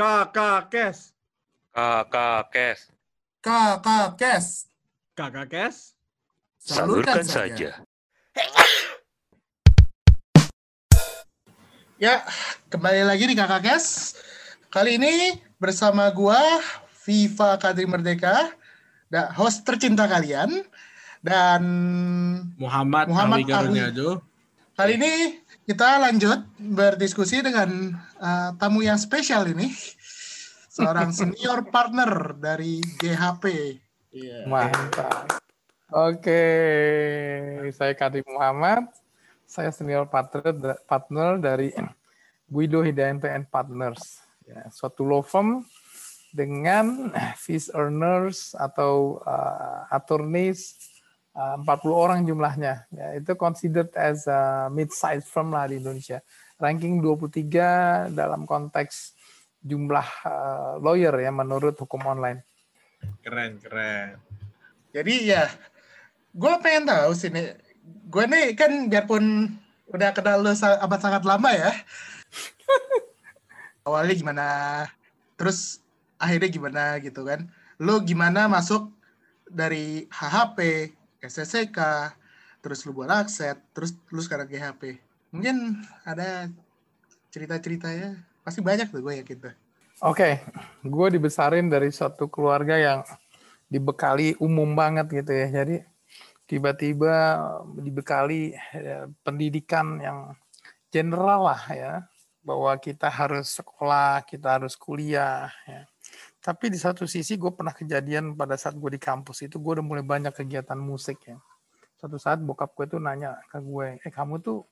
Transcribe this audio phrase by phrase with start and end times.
[0.00, 1.12] Kakak Kes.
[1.76, 2.88] Kakak Kes.
[3.44, 4.46] Kakak Kes.
[5.12, 5.76] Kakak Kes.
[6.56, 7.84] Salurkan saja.
[12.00, 12.24] Ya,
[12.72, 14.16] kembali lagi di Kakak Kes.
[14.72, 16.40] Kali ini bersama gua
[17.04, 18.56] Viva Kadri Merdeka,
[19.12, 20.64] da, host tercinta kalian
[21.20, 21.60] dan
[22.56, 23.44] Muhammad, Muhammad
[24.80, 29.72] kali ini kita lanjut berdiskusi dengan uh, tamu yang spesial ini.
[30.70, 33.44] Seorang senior partner dari GHP.
[34.14, 34.46] Iya.
[34.46, 35.40] Mantap.
[35.90, 36.42] Oke,
[37.74, 38.86] saya Kadim Muhammad.
[39.50, 41.74] Saya senior partner partner dari
[42.46, 44.22] Guido Hidayanto and Partners.
[44.46, 45.66] Ya, suatu law firm
[46.30, 50.78] dengan fees earners atau uh, attorneys
[51.34, 52.86] uh, 40 orang jumlahnya.
[52.94, 56.22] Ya, itu considered as a mid-sized firm lah di Indonesia.
[56.60, 59.16] Ranking 23 dalam konteks
[59.64, 62.44] jumlah uh, lawyer ya menurut hukum online.
[63.24, 64.20] Keren, keren.
[64.92, 65.48] Jadi ya,
[66.36, 67.56] gue pengen tahu sih nih.
[68.12, 69.56] Gue nih kan biarpun
[69.88, 71.72] udah kenal sa- amat sangat lama ya.
[73.88, 74.46] Awalnya gimana,
[75.40, 75.80] terus
[76.20, 77.48] akhirnya gimana gitu kan.
[77.80, 78.92] Lu gimana masuk
[79.48, 80.92] dari HHP,
[81.24, 81.80] SSK,
[82.60, 85.00] terus lu buat akset, terus lu sekarang GHP.
[85.30, 86.50] Mungkin ada
[87.30, 88.18] cerita-ceritanya.
[88.42, 89.54] Pasti banyak tuh gue yakin tuh.
[90.00, 90.40] Oke,
[90.80, 93.00] gue dibesarin dari suatu keluarga yang
[93.68, 95.62] dibekali umum banget gitu ya.
[95.62, 95.76] Jadi
[96.48, 97.38] tiba-tiba
[97.78, 100.18] dibekali ya, pendidikan yang
[100.90, 101.92] general lah ya,
[102.42, 105.52] bahwa kita harus sekolah, kita harus kuliah.
[105.68, 105.86] Ya.
[106.40, 109.84] Tapi di satu sisi gue pernah kejadian pada saat gue di kampus itu gue udah
[109.84, 111.36] mulai banyak kegiatan musik ya.
[112.00, 114.64] Suatu saat bokap gue tuh nanya ke gue, eh kamu tuh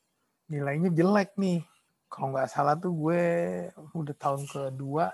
[0.48, 1.62] nilainya jelek nih.
[2.08, 3.22] Kalau nggak salah tuh gue
[3.92, 5.12] udah tahun kedua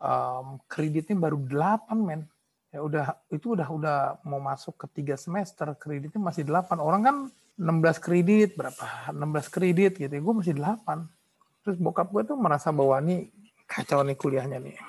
[0.00, 2.24] um, kreditnya baru 8 men.
[2.72, 7.16] Ya udah itu udah udah mau masuk ke tiga semester kreditnya masih 8 orang kan
[7.60, 9.12] 16 kredit berapa?
[9.12, 10.80] 16 kredit gitu ya gue masih 8
[11.60, 13.28] terus bokap gue tuh merasa bahwa nih
[13.68, 14.80] kacau nih kuliahnya nih.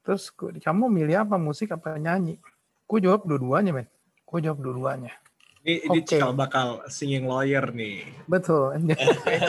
[0.00, 2.40] Terus gue, kamu milih apa musik apa nyanyi?
[2.88, 3.88] Gue jawab dua-duanya men.
[4.24, 5.12] Gue jawab dua-duanya
[5.60, 6.16] Ini, ini Oke.
[6.16, 8.08] cikal bakal singing lawyer nih.
[8.24, 8.72] betul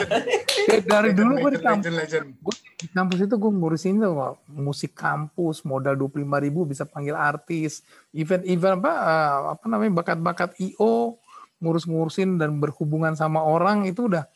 [0.92, 2.36] dari dulu gue di kampus legend.
[2.76, 7.80] di kampus itu gue ngurusin tuh musik kampus modal 25.000 ribu bisa panggil artis
[8.12, 11.16] event-event apa eh, apa namanya bakat-bakat io
[11.64, 14.28] ngurus-ngurusin dan berhubungan sama orang itu udah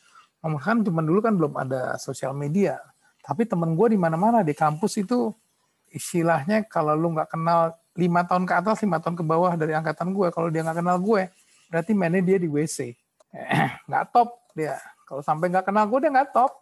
[0.63, 2.79] kan cuman dulu kan belum ada sosial media
[3.21, 5.35] tapi temen gue di mana-mana di kampus itu
[5.91, 10.15] istilahnya kalau lu nggak kenal lima tahun ke atas lima tahun ke bawah dari angkatan
[10.15, 11.27] gue kalau dia nggak kenal gue
[11.69, 12.95] berarti mainnya dia di WC
[13.89, 16.53] nggak top dia kalau sampai nggak kenal gue dia nggak top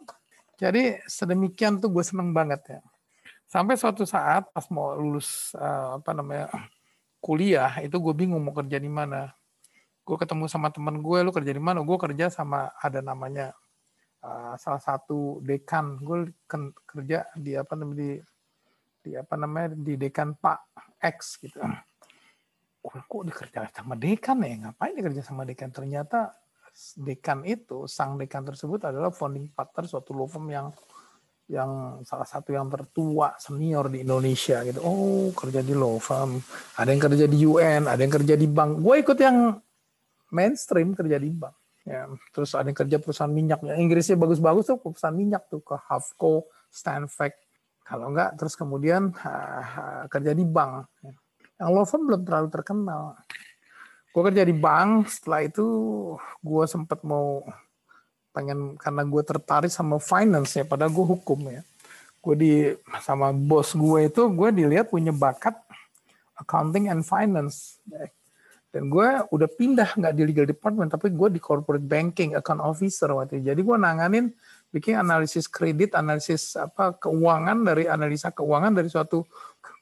[0.55, 2.79] jadi sedemikian tuh gue seneng banget ya.
[3.45, 6.47] Sampai suatu saat pas mau lulus eh, apa namanya
[7.19, 9.35] kuliah itu gue bingung mau kerja di mana.
[10.05, 11.83] Gue ketemu sama temen gue, lu kerja di mana?
[11.83, 13.51] Gue kerja sama ada namanya
[14.23, 15.99] eh, salah satu dekan.
[15.99, 16.31] Gue
[16.87, 18.23] kerja di apa namanya
[19.05, 20.59] di apa namanya di dekan Pak
[21.03, 21.59] X gitu.
[22.85, 24.69] Kok, kok dikerja sama dekan ya?
[24.69, 25.73] Ngapain dikerja sama dekan?
[25.73, 26.37] Ternyata
[27.01, 30.69] dekan itu, sang dekan tersebut adalah founding partner suatu law firm yang
[31.45, 34.81] yang salah satu yang tertua senior di Indonesia gitu.
[34.85, 36.37] Oh, kerja di law firm.
[36.77, 38.81] Ada yang kerja di UN, ada yang kerja di bank.
[38.81, 39.57] Gue ikut yang
[40.29, 41.53] mainstream kerja di bank.
[41.85, 43.61] Ya, terus ada yang kerja perusahaan minyak.
[43.61, 47.33] Yang Inggrisnya bagus-bagus tuh perusahaan minyak tuh ke Havco, Stanfac.
[47.85, 50.89] Kalau enggak, terus kemudian ah, kerja di bank.
[51.55, 53.03] Yang law firm belum terlalu terkenal.
[54.11, 55.65] Gue kerja di bank setelah itu
[56.39, 57.43] gue sempat mau
[58.35, 61.63] pengen karena gue tertarik sama finance ya padahal gue hukum ya.
[62.19, 62.53] Gue di
[63.03, 65.55] sama bos gue itu gue dilihat punya bakat
[66.35, 67.79] accounting and finance.
[68.75, 73.07] Dan gue udah pindah nggak di legal department tapi gue di corporate banking account officer
[73.15, 73.51] waktu itu.
[73.55, 74.25] Jadi gue nanganin
[74.75, 79.23] bikin analisis kredit analisis apa keuangan dari analisa keuangan dari suatu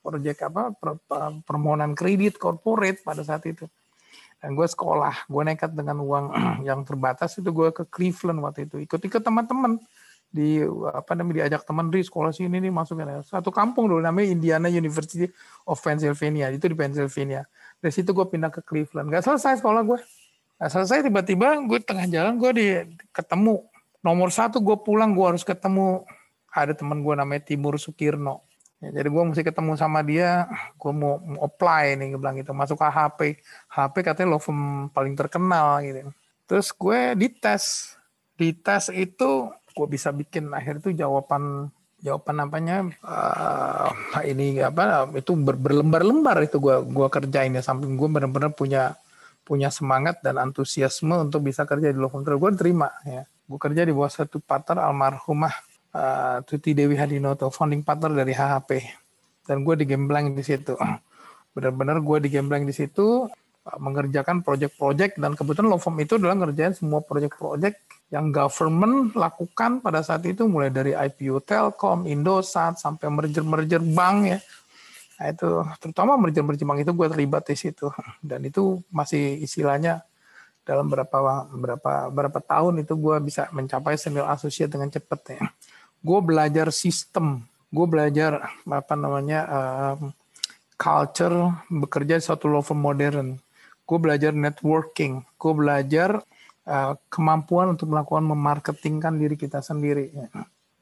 [0.03, 3.63] proyek apa per- per- permohonan kredit corporate pada saat itu.
[4.43, 6.25] Dan gue sekolah gue nekat dengan uang
[6.67, 8.83] yang terbatas itu gue ke Cleveland waktu itu.
[8.83, 9.79] Ikut-ikut teman-teman
[10.33, 14.67] di apa namanya diajak teman di sekolah sini nih masukin satu kampung dulu namanya Indiana
[14.67, 15.31] University
[15.63, 16.51] of Pennsylvania.
[16.51, 17.47] Itu di Pennsylvania.
[17.79, 19.07] Dari situ gue pindah ke Cleveland.
[19.07, 19.99] Gak selesai sekolah gue
[20.59, 22.67] gak selesai tiba-tiba gue tengah jalan gue di
[23.15, 23.63] ketemu.
[24.03, 26.03] Nomor satu gue pulang gue harus ketemu.
[26.51, 28.52] Ada teman gue namanya Timur Sukirno
[28.83, 30.43] Ya, jadi gue mesti ketemu sama dia,
[30.75, 33.19] gue mau, mau apply nih, gue bilang gitu, masuk ke HP.
[33.71, 34.43] HP katanya law
[34.91, 36.11] paling terkenal gitu.
[36.43, 37.95] Terus gue dites,
[38.35, 41.71] dites itu gue bisa bikin akhir itu jawaban
[42.03, 43.87] ya apa namanya uh,
[44.27, 47.63] ini apa itu ber, berlembar-lembar itu gua gua kerjain ya.
[47.63, 48.99] Sampai gua benar-benar punya
[49.47, 53.23] punya semangat dan antusiasme untuk bisa kerja di law firm gue terima ya.
[53.43, 55.51] Gue kerja di bawah satu partner almarhumah
[55.93, 59.01] uh, Tuti Dewi Hadinoto founding partner dari HHP
[59.47, 60.75] dan gue digembleng di situ.
[61.55, 65.19] Benar-benar gue digembleng di situ uh, mengerjakan project-project.
[65.19, 70.47] Dan kebetulan firm itu adalah ngerjain semua project-project yang government lakukan pada saat itu.
[70.47, 74.39] Mulai dari IPO Telkom, Indosat sampai merger-merger bank ya.
[75.13, 77.91] Nah, itu terutama merger-merger bank itu gue terlibat di situ.
[78.23, 80.01] Dan itu masih istilahnya
[80.63, 85.43] dalam berapa berapa berapa tahun itu gue bisa mencapai senior associate dengan cepat ya.
[86.03, 90.11] Gue belajar sistem, gue belajar apa namanya um,
[90.75, 93.39] culture bekerja di suatu law modern.
[93.87, 96.19] Gue belajar networking, gue belajar
[96.67, 100.11] uh, kemampuan untuk melakukan memarketingkan diri kita sendiri.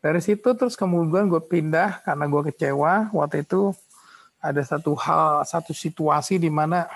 [0.01, 3.77] Dari situ terus kemudian gue pindah karena gue kecewa waktu itu
[4.41, 6.89] ada satu hal, satu situasi di mana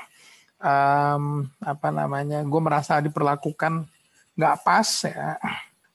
[0.58, 3.86] um, apa namanya, gue merasa diperlakukan
[4.34, 5.38] nggak pas ya.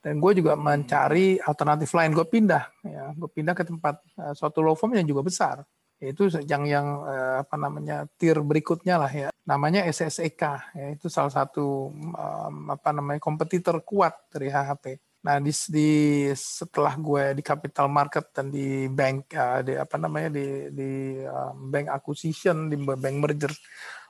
[0.01, 2.17] Dan gue juga mencari alternatif lain.
[2.17, 3.13] Gue pindah, ya.
[3.13, 5.57] Gue pindah ke tempat uh, suatu law firm yang juga besar.
[6.01, 9.29] Itu yang yang eh, apa namanya tier berikutnya lah ya.
[9.45, 10.41] Namanya SSEK
[10.73, 10.87] ya.
[10.97, 15.91] Itu salah satu um, apa namanya kompetitor kuat dari HHP nah di, di
[16.33, 21.69] setelah gue di capital market dan di bank uh, di apa namanya di di um,
[21.69, 23.53] bank acquisition di bank merger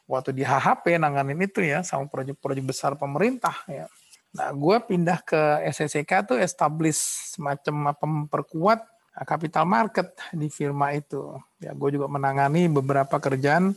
[0.06, 3.90] waktu di HHP nanganin itu ya sama proyek-proyek besar pemerintah ya
[4.30, 6.98] nah gue pindah ke SSEK tuh establish
[7.34, 8.80] semacam apa memperkuat
[9.26, 11.36] capital market di firma itu.
[11.60, 13.74] Ya, gue juga menangani beberapa kerjaan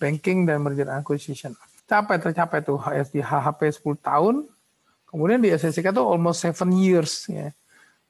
[0.00, 1.54] banking dan merger acquisition.
[1.84, 2.80] Capai tercapai tuh
[3.10, 4.34] di HHP 10 tahun,
[5.10, 7.26] kemudian di SSK tuh almost 7 years.
[7.28, 7.52] Ya.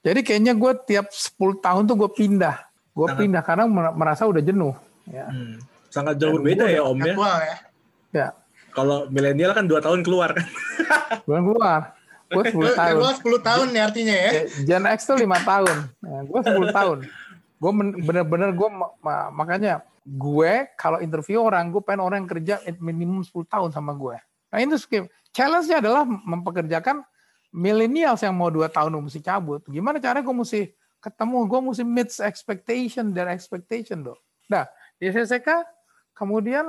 [0.04, 2.56] Jadi kayaknya gue tiap 10 tahun tuh gue pindah.
[2.92, 4.76] Gue pindah karena merasa udah jenuh.
[5.08, 5.26] Ya.
[5.28, 5.58] Hmm.
[5.90, 7.14] Sangat jauh berbeda ya Om ya.
[7.18, 7.56] ya.
[8.14, 8.28] ya.
[8.70, 10.46] Kalau milenial kan dua tahun keluar kan.
[11.26, 11.80] Dua keluar.
[12.30, 12.98] Gue 10 tahun.
[13.02, 14.30] Gue 10 tahun nih artinya ya.
[14.62, 15.76] Gen X tuh 5 tahun.
[15.98, 16.98] Nah, gue 10 tahun.
[17.58, 17.72] Gue
[18.06, 18.68] bener-bener gue
[19.34, 24.14] makanya gue kalau interview orang, gue pengen orang yang kerja minimum 10 tahun sama gue.
[24.54, 25.10] Nah itu skip.
[25.34, 27.02] Challenge-nya adalah mempekerjakan
[27.50, 29.66] milenial yang mau 2 tahun mesti cabut.
[29.66, 30.70] Gimana caranya gue mesti
[31.02, 34.20] ketemu, gue mesti meet expectation dan expectation dong.
[34.46, 34.70] Nah,
[35.02, 35.66] di SSK
[36.14, 36.62] kemudian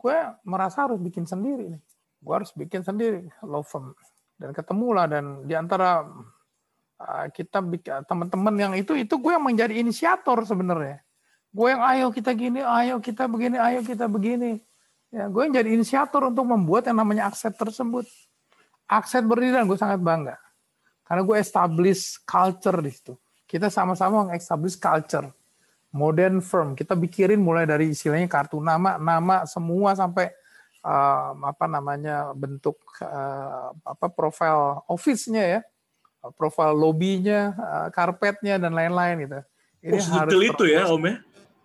[0.00, 0.16] gue
[0.48, 1.82] merasa harus bikin sendiri nih.
[2.20, 3.92] Gue harus bikin sendiri law firm.
[4.40, 6.08] Dan ketemulah dan di antara
[6.96, 7.60] uh, kita
[8.08, 11.04] teman-teman yang itu itu gue yang menjadi inisiator sebenarnya.
[11.52, 14.64] Gue yang ayo kita gini ayo kita begini ayo kita begini.
[15.12, 18.08] Ya gue yang jadi inisiator untuk membuat yang namanya akset tersebut.
[18.88, 20.40] Akset berdiri dan gue sangat bangga.
[21.04, 23.14] Karena gue establish culture di situ.
[23.44, 25.28] Kita sama-sama mengestablish culture
[25.90, 26.78] modern firm.
[26.78, 30.30] Kita pikirin mulai dari istilahnya kartu nama nama semua sampai
[30.86, 35.60] uh, apa namanya bentuk uh, apa profil office-nya ya,
[36.34, 39.38] profil lobbynya, uh, karpetnya dan lain-lain gitu.
[39.80, 41.14] Ini oh, harus itu ya Om ya.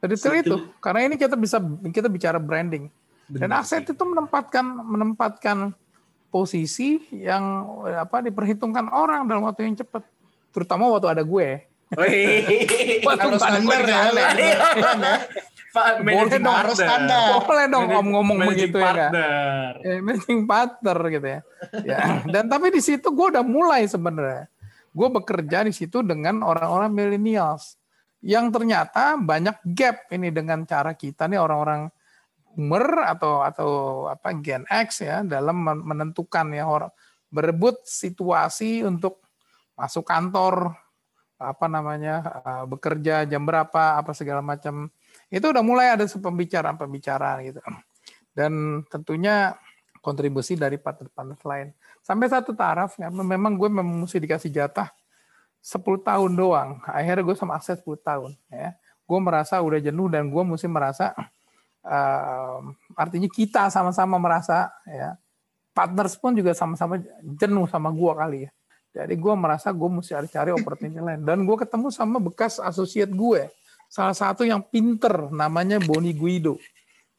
[0.06, 0.58] Detail itu.
[0.78, 1.58] Karena ini kita bisa
[1.90, 2.94] kita bicara branding.
[3.26, 5.74] Dan Akset itu menempatkan menempatkan
[6.30, 10.06] posisi yang apa diperhitungkan orang dalam waktu yang cepat.
[10.54, 11.66] Terutama waktu ada gue.
[11.96, 14.02] Harus standar ya.
[15.76, 17.44] Pak boleh dong harus standar.
[17.44, 19.12] Boleh dong om ngomong begitu ya kan.
[19.84, 21.40] Managing partner gitu ya.
[21.84, 22.00] ya.
[22.24, 24.48] Dan tapi di situ gue udah mulai sebenarnya.
[24.96, 27.76] Gue bekerja di situ dengan orang-orang millennials
[28.24, 31.92] yang ternyata banyak gap ini dengan cara kita nih orang-orang
[32.56, 33.70] boomer atau atau
[34.08, 36.90] apa Gen X ya dalam menentukan ya orang
[37.28, 39.20] berebut situasi untuk
[39.76, 40.72] masuk kantor
[41.36, 44.88] apa namanya eh, bekerja jam berapa apa segala macam
[45.28, 47.60] itu udah mulai ada pembicaraan-pembicaraan gitu.
[48.36, 49.56] Dan tentunya
[50.06, 51.68] kontribusi dari partner-partner lain.
[52.06, 54.94] Sampai satu taraf, ya, memang gue memang mesti dikasih jatah
[55.66, 56.78] 10 tahun doang.
[56.86, 58.32] Akhirnya gue sama akses 10 tahun.
[58.54, 58.78] Ya.
[59.10, 61.18] Gue merasa udah jenuh dan gue mesti merasa,
[61.82, 62.62] uh,
[62.94, 65.18] artinya kita sama-sama merasa, ya,
[65.74, 68.52] partners pun juga sama-sama jenuh sama gue kali ya.
[68.96, 71.20] Jadi gue merasa gue mesti cari-cari opportunity lain.
[71.28, 73.52] Dan gue ketemu sama bekas associate gue
[73.92, 76.56] salah satu yang pinter namanya Boni Guido.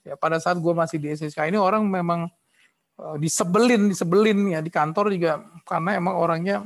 [0.00, 2.32] Ya, pada saat gue masih di SSK ini orang memang
[2.96, 6.56] uh, disebelin, disebelin ya di kantor juga karena emang orangnya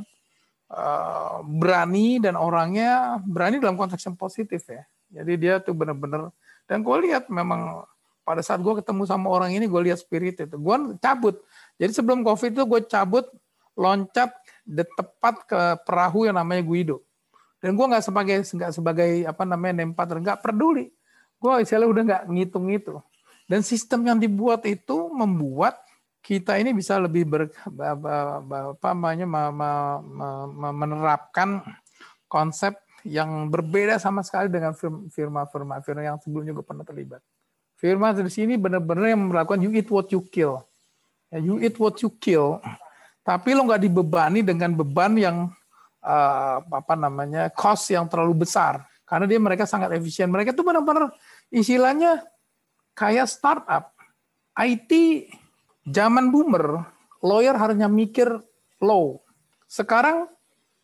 [0.70, 4.86] uh, berani dan orangnya berani dalam konteks yang positif ya.
[5.10, 6.30] Jadi dia tuh bener-bener
[6.70, 7.82] dan gue lihat memang
[8.22, 10.54] pada saat gue ketemu sama orang ini gue lihat spirit itu.
[10.54, 11.42] Gue cabut.
[11.82, 13.26] Jadi sebelum covid itu gue cabut
[13.74, 14.30] loncat
[14.64, 17.02] de tepat ke perahu yang namanya Guido
[17.60, 20.88] Dan gue nggak sebagai nggak sebagai apa namanya partner, nggak peduli.
[21.36, 22.96] Gue istilahnya udah nggak ngitung itu.
[23.44, 25.76] Dan sistem yang dibuat itu membuat
[26.20, 29.26] kita ini bisa lebih ber, apa namanya
[30.72, 31.64] menerapkan
[32.28, 34.76] konsep yang berbeda sama sekali dengan
[35.08, 37.24] firma-firma firma yang sebelumnya gue pernah terlibat.
[37.80, 40.60] Firma di sini benar-benar yang melakukan you eat what you kill.
[41.32, 42.60] Ya, you eat what you kill,
[43.30, 45.36] tapi lo nggak dibebani dengan beban yang
[46.02, 50.26] uh, apa namanya cost yang terlalu besar karena dia mereka sangat efisien.
[50.26, 51.14] Mereka tuh benar-benar
[51.54, 52.26] istilahnya
[52.98, 53.94] kayak startup.
[54.58, 54.90] IT
[55.86, 56.82] zaman boomer,
[57.22, 58.26] lawyer harusnya mikir
[58.82, 59.22] low.
[59.70, 60.26] Sekarang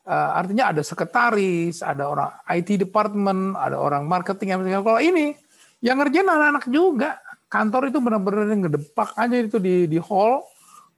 [0.07, 4.55] uh, artinya ada sekretaris, ada orang IT department, ada orang marketing.
[4.55, 5.35] Kalau ini
[5.83, 7.19] yang ngerjain anak-anak juga.
[7.47, 10.43] Kantor itu benar-benar ngedepak aja itu di di hall.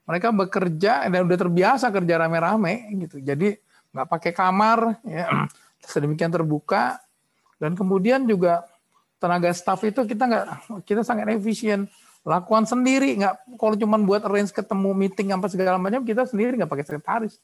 [0.09, 3.21] Mereka bekerja dan udah terbiasa kerja rame-rame gitu.
[3.21, 3.53] Jadi
[3.93, 5.45] nggak pakai kamar, ya,
[5.93, 6.97] sedemikian terbuka.
[7.61, 8.65] Dan kemudian juga
[9.21, 10.45] tenaga staff itu kita nggak
[10.89, 11.85] kita sangat efisien.
[12.25, 16.71] Lakukan sendiri nggak kalau cuma buat arrange ketemu meeting apa segala macam kita sendiri nggak
[16.71, 17.37] pakai sekretaris.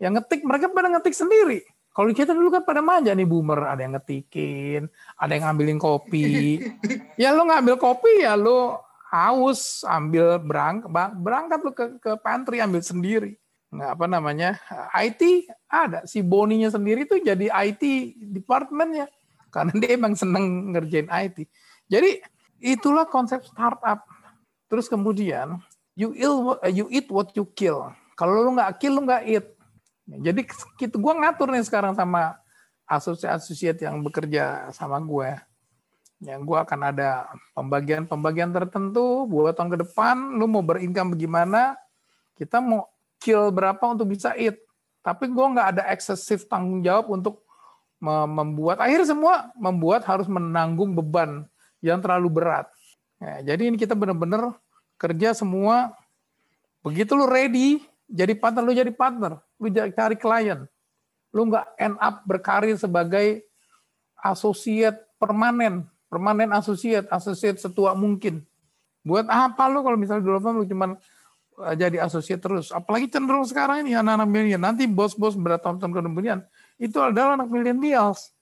[0.00, 1.60] Yang ngetik mereka pada ngetik sendiri.
[1.92, 3.60] Kalau kita dulu kan pada manja nih boomer.
[3.68, 4.88] Ada yang ngetikin
[5.20, 6.24] ada yang ngambilin kopi.
[7.20, 12.82] Ya lo ngambil kopi ya lo haus ambil berangkat berangkat lo ke ke pantry ambil
[12.82, 13.38] sendiri
[13.70, 14.50] nggak apa namanya
[14.94, 17.82] IT ada si Boninya sendiri tuh jadi IT
[18.34, 19.10] departmentnya
[19.50, 21.46] karena dia emang seneng ngerjain IT
[21.86, 22.22] jadi
[22.62, 24.06] itulah konsep startup
[24.66, 25.62] Terus kemudian
[25.94, 27.90] you ill you eat what you kill.
[28.18, 29.46] Kalau lu nggak kill lu nggak eat.
[30.06, 30.40] Jadi
[30.78, 32.38] kita gue ngatur nih sekarang sama
[32.86, 35.30] asosiasi yang bekerja sama gue.
[36.24, 40.40] Yang gue akan ada pembagian-pembagian tertentu buat tahun ke depan.
[40.40, 41.76] Lu mau berincome bagaimana?
[42.36, 42.88] Kita mau
[43.20, 44.56] kill berapa untuk bisa eat.
[45.04, 47.44] Tapi gue nggak ada eksesif tanggung jawab untuk
[48.00, 51.48] membuat akhir semua membuat harus menanggung beban
[51.80, 52.68] yang terlalu berat.
[53.16, 54.52] Ya, jadi ini kita benar-benar
[55.00, 55.96] kerja semua.
[56.84, 59.40] Begitu lu ready, jadi partner, lu jadi partner.
[59.56, 60.68] Lu cari klien.
[61.32, 63.44] Lu nggak end up berkarir sebagai
[64.20, 65.88] associate permanen.
[66.06, 68.42] Permanen associate, associate setua mungkin.
[69.02, 70.98] Buat apa lu kalau misalnya dulu lu cuman
[71.66, 72.70] eh, jadi associate terus.
[72.70, 74.62] Apalagi cenderung sekarang ini anak-anak milenial.
[74.62, 76.42] Nanti bos-bos bertahun-tahun kemudian
[76.78, 78.34] itu adalah anak milenials.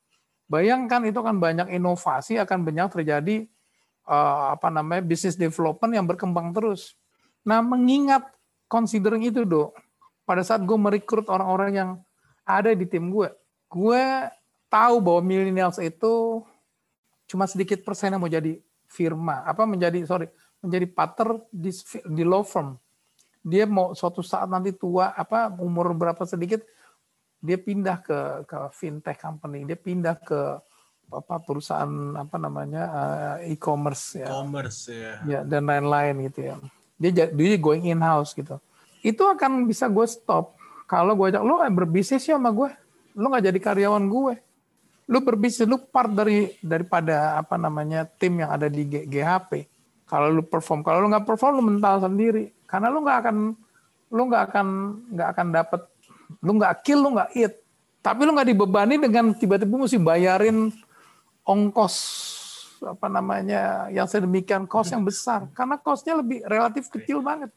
[0.45, 3.49] Bayangkan itu akan banyak inovasi, akan banyak terjadi
[4.09, 6.97] uh, apa namanya bisnis development yang berkembang terus.
[7.45, 8.25] Nah, mengingat
[8.69, 9.77] considering itu, dok,
[10.25, 11.91] pada saat gue merekrut orang-orang yang
[12.45, 13.29] ada di tim gue,
[13.69, 14.05] gue
[14.69, 16.45] tahu bahwa millennials itu
[17.29, 20.29] cuma sedikit persen yang mau jadi firma, apa menjadi sorry
[20.65, 21.71] menjadi partner di,
[22.09, 22.77] di law firm.
[23.45, 26.65] Dia mau suatu saat nanti tua, apa umur berapa sedikit,
[27.45, 30.41] dia pindah ke ke fintech company, dia pindah ke
[31.13, 34.29] apa perusahaan apa namanya uh, e-commerce ya.
[34.33, 35.13] E-commerce ya.
[35.29, 36.57] Ya dan lain-lain gitu ya.
[36.97, 38.57] Dia dia going in house gitu.
[39.05, 40.57] Itu akan bisa gue stop
[40.89, 42.73] kalau gue ajak lo berbisnis ya sama gue.
[43.13, 44.35] Lo nggak jadi karyawan gue.
[45.05, 49.69] Lo berbisnis, lo part dari daripada apa namanya tim yang ada di GHP.
[50.09, 52.53] Kalau lo perform, kalau lo nggak perform lo mental sendiri.
[52.65, 53.37] Karena lo nggak akan
[54.15, 54.67] lo nggak akan
[55.13, 55.81] nggak akan dapat
[56.41, 57.55] lo nggak kill lo nggak eat.
[58.01, 60.73] Tapi lo nggak dibebani dengan tiba-tiba mesti bayarin
[61.45, 61.95] ongkos
[62.85, 65.49] apa namanya yang sedemikian kos yang besar.
[65.53, 67.53] Karena kosnya lebih relatif kecil banget.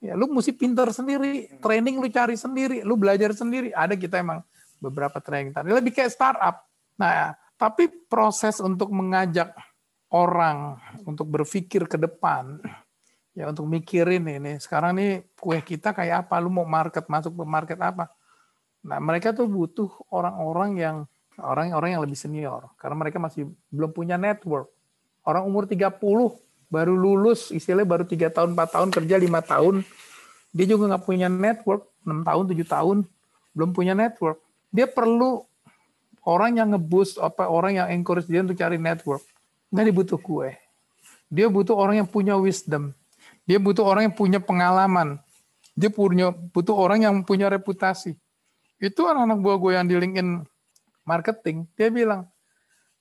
[0.00, 1.48] Ya lu mesti pinter sendiri.
[1.60, 2.84] Training lu cari sendiri.
[2.84, 3.72] Lu belajar sendiri.
[3.72, 4.44] Ada kita emang
[4.78, 6.66] beberapa training tadi lebih kayak startup
[6.96, 9.52] nah tapi proses untuk mengajak
[10.12, 12.60] orang untuk berpikir ke depan
[13.36, 17.44] ya untuk mikirin ini sekarang nih kue kita kayak apa lu mau market masuk ke
[17.44, 18.08] market apa
[18.86, 20.96] nah mereka tuh butuh orang-orang yang
[21.40, 24.72] orang-orang yang lebih senior karena mereka masih belum punya network.
[25.26, 26.00] Orang umur 30
[26.70, 29.82] baru lulus, istilahnya baru tiga tahun, 4 tahun kerja lima tahun,
[30.54, 32.96] dia juga nggak punya network, 6 tahun, 7 tahun
[33.56, 34.38] belum punya network.
[34.76, 35.40] Dia perlu
[36.28, 39.24] orang yang ngeboost apa orang yang encourage dia untuk cari network.
[39.72, 40.48] Nggak dibutuh gue.
[41.32, 42.92] Dia butuh orang yang punya wisdom.
[43.48, 45.16] Dia butuh orang yang punya pengalaman.
[45.72, 48.20] Dia punya butuh orang yang punya reputasi.
[48.76, 50.44] Itu anak-anak buah gue yang di LinkedIn
[51.06, 52.26] marketing, dia bilang,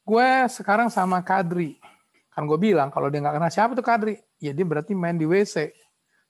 [0.05, 1.82] gue sekarang sama Kadri.
[2.29, 5.25] Kan gue bilang, kalau dia nggak kenal siapa tuh Kadri, ya dia berarti main di
[5.25, 5.74] WC.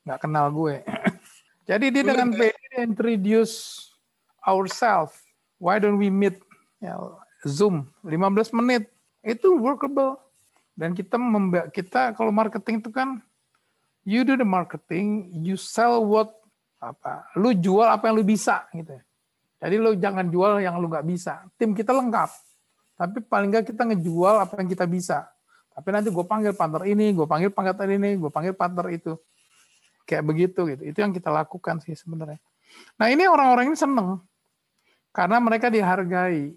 [0.08, 0.82] Nggak kenal gue.
[1.70, 3.90] Jadi dia dengan PD introduce
[4.48, 5.25] ourselves.
[5.62, 6.40] Why don't we meet?
[6.84, 7.00] Ya,
[7.48, 8.92] Zoom 15 menit.
[9.22, 10.20] Itu workable.
[10.76, 13.24] Dan kita memba kita kalau marketing itu kan
[14.04, 16.36] you do the marketing, you sell what
[16.84, 18.94] apa, lu jual apa yang lu bisa gitu.
[19.58, 21.48] Jadi lo jangan jual yang lo nggak bisa.
[21.56, 22.30] Tim kita lengkap,
[23.00, 25.26] tapi paling nggak kita ngejual apa yang kita bisa.
[25.76, 29.16] Tapi nanti gue panggil partner ini, gue panggil partner ini, gue panggil partner itu.
[30.06, 30.84] Kayak begitu gitu.
[30.86, 32.40] Itu yang kita lakukan sih sebenarnya.
[33.00, 34.22] Nah ini orang-orang ini seneng
[35.16, 36.52] karena mereka dihargai.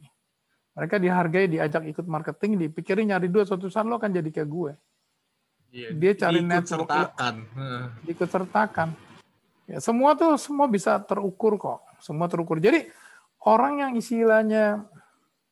[0.75, 4.73] Mereka dihargai, diajak ikut marketing, dipikirin nyari duit suatu saat lo akan jadi kayak gue.
[5.75, 6.89] Iya, Dia cari diikut network.
[6.91, 7.35] sertakan.
[8.09, 8.89] Ikut sertakan.
[9.69, 11.85] Ya, semua tuh semua bisa terukur kok.
[12.01, 12.57] Semua terukur.
[12.57, 12.89] Jadi
[13.45, 14.89] orang yang istilahnya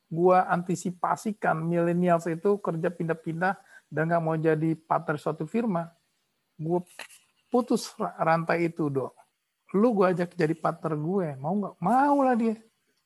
[0.08, 3.60] gua antisipasikan millennials itu kerja pindah-pindah
[3.92, 5.92] dan nggak mau jadi partner suatu firma,
[6.56, 6.80] gua
[7.52, 9.12] putus ra- rantai itu dok.
[9.76, 11.74] Lu gua ajak jadi partner gue, mau nggak?
[11.76, 12.56] Mau lah dia.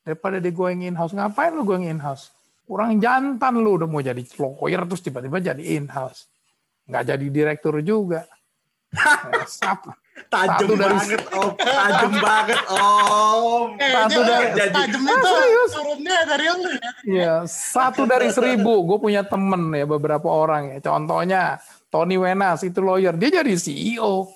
[0.01, 2.33] Daripada dia going in house, ngapain lu going in house?
[2.65, 6.25] Kurang jantan lu udah mau jadi lawyer terus tiba-tiba jadi in house.
[6.89, 8.25] Nggak jadi direktur juga.
[9.47, 9.93] Sap-
[10.27, 11.51] Tajam Satu dari- banget, Om.
[11.55, 13.67] Tajam banget, Om.
[13.79, 15.71] Eh, Satu dari- jadi- tajam Ah, itu serius?
[15.71, 16.89] turunnya dari lu ya.
[17.01, 18.73] Iya, satu dari seribu.
[18.85, 20.79] Gue punya temen ya beberapa orang ya.
[20.83, 21.41] Contohnya
[21.87, 24.29] Tony Wenas itu lawyer, dia jadi CEO.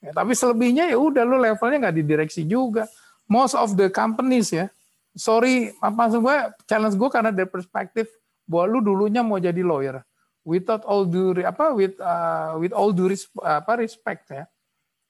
[0.00, 2.88] Ya, tapi selebihnya ya udah lu levelnya nggak di direksi juga.
[3.28, 4.72] Most of the companies ya,
[5.14, 6.36] sorry maksud gue
[6.70, 8.06] challenge gue karena dari perspektif
[8.46, 10.02] bahwa lu dulunya mau jadi lawyer
[10.44, 14.44] without all due apa with uh, with all due res- apa respect ya.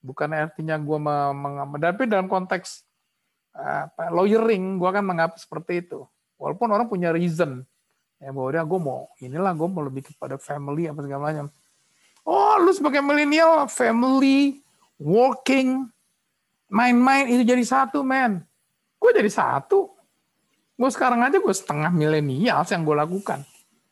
[0.01, 0.99] Bukan artinya gue
[1.37, 2.89] mengambil, tapi dalam konteks
[3.53, 6.09] uh, apa, lawyering gue akan menganggap seperti itu.
[6.41, 7.69] Walaupun orang punya reason
[8.21, 11.47] ya bahwa dia gue mau inilah gue mau lebih kepada family apa segala macam.
[12.25, 14.61] Oh lu sebagai milenial family
[15.01, 15.89] working
[16.69, 18.45] main-main itu jadi satu men.
[19.01, 19.89] Gue jadi satu.
[20.77, 23.41] Gue sekarang aja gue setengah milenial yang gue lakukan.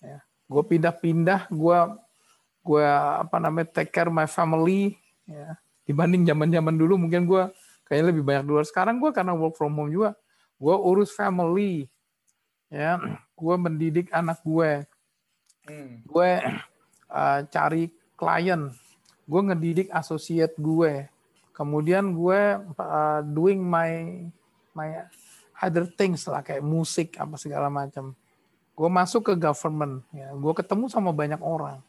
[0.05, 0.21] Ya.
[0.45, 1.79] Gue pindah-pindah, gue
[2.61, 2.85] gue
[3.25, 5.01] apa namanya take care my family.
[5.25, 5.57] Ya.
[5.89, 7.49] Dibanding zaman-zaman dulu mungkin gue
[7.89, 8.65] kayaknya lebih banyak di luar.
[8.69, 10.13] Sekarang gue karena work from home juga,
[10.61, 11.89] gue urus family.
[12.69, 13.01] Ya,
[13.33, 14.85] gue mendidik anak gue.
[15.65, 16.05] Hmm.
[16.05, 16.31] Gue
[17.09, 18.69] uh, cari klien.
[19.25, 21.09] Gue ngedidik associate gue.
[21.57, 22.41] Kemudian gue
[22.77, 24.29] uh, doing my
[24.79, 25.11] my
[25.59, 28.15] other things lah kayak musik apa segala macam.
[28.79, 30.31] Gue masuk ke government, ya.
[30.31, 31.83] gue ketemu sama banyak orang.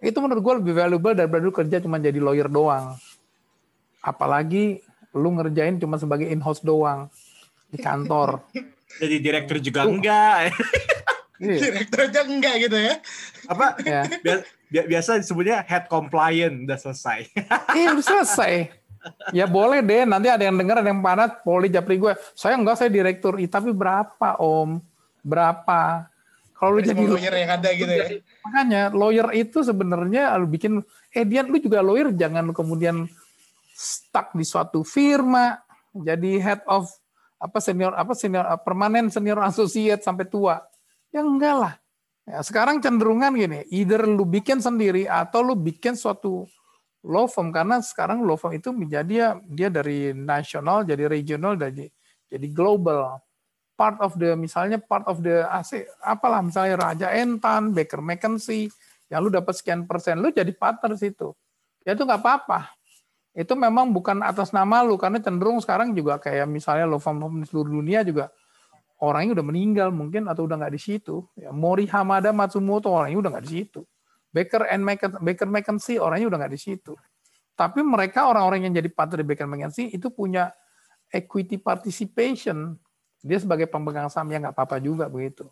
[0.00, 2.96] Itu menurut gue lebih valuable daripada lu kerja cuma jadi lawyer doang.
[4.00, 4.80] Apalagi
[5.12, 7.12] lu ngerjain cuma sebagai in-house doang
[7.68, 8.40] di kantor.
[9.04, 10.36] Jadi direktur juga enggak.
[11.38, 12.98] Iya, Direktur aja enggak gitu ya.
[13.46, 13.78] Apa?
[13.86, 14.02] ya.
[14.26, 17.30] Bia- bia- Biasa disebutnya head compliant udah selesai.
[17.78, 18.74] Iya udah selesai.
[19.30, 22.12] Ya boleh deh, nanti ada yang dengar, ada yang panas, poli japri gue.
[22.34, 23.38] Saya enggak, saya direktur.
[23.38, 24.82] Ih, tapi berapa om?
[25.22, 26.10] Berapa?
[26.58, 28.06] Kalau lu Jadi jadi lawyer yang ada gitu ya.
[28.42, 30.82] makanya lawyer itu sebenarnya lu bikin,
[31.14, 33.06] eh Dian lu juga lawyer, jangan lu kemudian
[33.78, 35.62] stuck di suatu firma,
[35.94, 36.90] jadi head of
[37.38, 40.58] apa senior apa senior permanen senior associate sampai tua.
[41.14, 41.74] Ya enggak lah.
[42.26, 46.44] Ya, sekarang cenderungan gini, either lu bikin sendiri atau lu bikin suatu
[47.06, 51.86] law firm karena sekarang law firm itu menjadi ya, dia dari nasional jadi regional jadi
[52.26, 53.22] jadi global.
[53.78, 58.66] Part of the misalnya part of the AC apalah misalnya Raja Entan, Baker McKenzie
[59.06, 61.30] yang lu dapat sekian persen lu jadi partner situ.
[61.86, 62.74] Ya itu nggak apa-apa.
[63.38, 67.46] Itu memang bukan atas nama lu karena cenderung sekarang juga kayak misalnya law firm di
[67.46, 68.34] seluruh dunia juga
[68.98, 71.22] orangnya udah meninggal mungkin atau udah nggak di situ.
[71.38, 73.80] Ya, Mori Hamada Matsumoto orangnya udah nggak di situ.
[74.28, 76.92] Baker and Mc- Baker McKenzie orangnya udah nggak di situ.
[77.58, 80.52] Tapi mereka orang-orang yang jadi partner di Baker McKenzie itu punya
[81.10, 82.76] equity participation.
[83.18, 85.48] Dia sebagai pemegang saham ya nggak apa-apa juga begitu.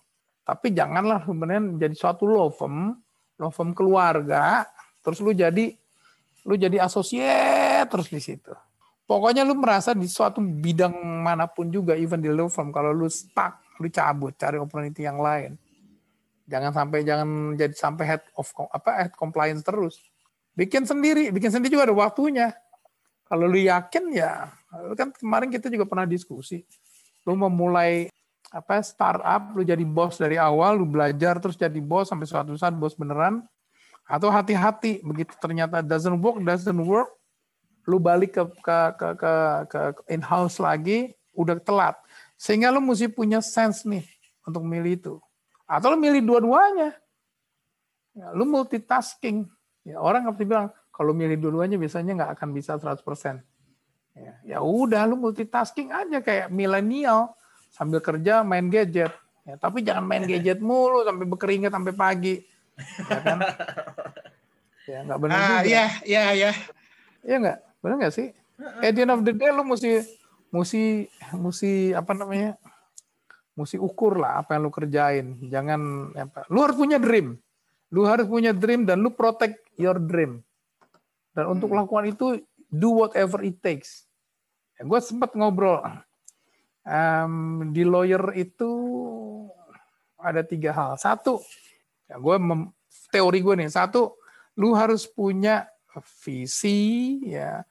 [0.47, 2.95] Tapi janganlah sebenarnya jadi suatu law firm,
[3.43, 4.63] law firm keluarga,
[5.03, 5.75] terus lu jadi
[6.47, 8.55] lu jadi associate terus di situ.
[9.07, 13.11] Pokoknya lu merasa di suatu bidang mana pun juga, even di law firm, kalau lu
[13.11, 15.59] stuck, lu cabut, cari opportunity yang lain.
[16.47, 19.99] Jangan sampai jangan jadi sampai head of apa head compliance terus.
[20.55, 22.55] Bikin sendiri, bikin sendiri juga ada waktunya.
[23.27, 24.55] Kalau lu yakin ya,
[24.95, 26.63] kan kemarin kita juga pernah diskusi.
[27.27, 28.07] Lu memulai
[28.55, 32.73] apa startup, lu jadi bos dari awal, lu belajar terus jadi bos sampai suatu saat
[32.79, 33.43] bos beneran.
[34.07, 37.11] Atau hati-hati begitu ternyata doesn't work, doesn't work,
[37.91, 39.33] lu balik ke ke ke ke,
[39.67, 39.81] ke
[40.15, 41.99] in house lagi, udah telat.
[42.39, 44.07] Sehingga lu mesti punya sense nih
[44.47, 45.15] untuk milih itu.
[45.67, 46.95] Atau lu milih dua-duanya.
[48.15, 49.45] Ya, lu multitasking.
[49.83, 53.43] Ya, orang nggak bilang kalau milih dua-duanya biasanya nggak akan bisa 100%.
[54.17, 57.37] Ya, ya udah lu multitasking aja kayak milenial
[57.69, 59.13] sambil kerja main gadget.
[59.45, 62.35] Ya, tapi jangan main gadget mulu sampai berkeringat sampai pagi.
[63.05, 63.39] Ya kan?
[64.87, 65.67] Ya nggak benar Ah, juga.
[65.67, 66.51] iya, iya, iya.
[67.27, 67.59] Iya nggak?
[67.83, 68.31] Benar nggak sih?
[68.79, 69.99] At the end of the day lu mesti
[70.55, 72.55] mesti mesti apa namanya
[73.57, 75.27] mesti ukur lah apa yang lu kerjain.
[75.49, 75.81] Jangan
[76.13, 77.41] apa lu harus punya dream.
[77.91, 80.45] Lu harus punya dream dan lu protect your dream.
[81.33, 81.81] Dan untuk Hmm.
[81.85, 82.27] lakukan itu
[82.69, 84.05] do whatever it takes.
[84.77, 85.81] Ya, gue sempat ngobrol
[86.85, 87.33] em,
[87.73, 88.71] di lawyer itu
[90.17, 91.01] ada tiga hal.
[91.01, 91.41] Satu
[92.07, 92.73] ya gue mem-
[93.09, 93.71] teori gue nih.
[93.73, 94.17] Satu
[94.57, 95.65] lu harus punya
[96.21, 97.65] visi ya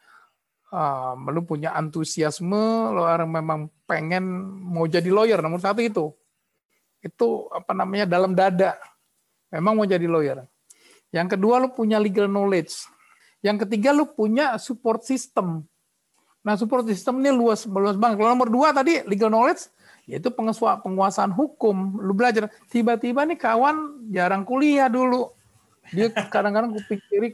[0.75, 4.23] um, lu punya antusiasme lu orang memang pengen
[4.59, 6.11] mau jadi lawyer nomor satu itu.
[6.99, 8.75] Itu apa namanya dalam dada.
[9.53, 10.43] Memang mau jadi lawyer.
[11.15, 12.75] Yang kedua lu punya legal knowledge.
[13.39, 15.63] Yang ketiga lu punya support system.
[16.43, 18.19] Nah support system ini luas luas banget.
[18.19, 19.71] Kalau nomor dua tadi legal knowledge
[20.05, 20.27] yaitu
[20.83, 22.03] penguasaan hukum.
[22.03, 22.51] Lu belajar.
[22.67, 25.31] Tiba-tiba nih kawan jarang kuliah dulu.
[25.93, 27.29] Dia kadang-kadang kuping kiri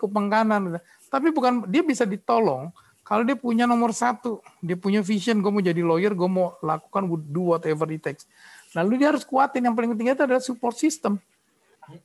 [1.11, 2.71] tapi bukan dia bisa ditolong
[3.11, 7.11] kalau dia punya nomor satu dia punya vision gue mau jadi lawyer gue mau lakukan
[7.27, 8.23] do whatever it takes.
[8.71, 11.19] Lalu dia harus kuatin yang paling penting itu adalah support system.